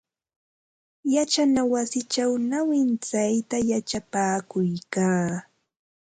[1.13, 5.29] Yachana wasichaw nawintsayta yachapakuykaa.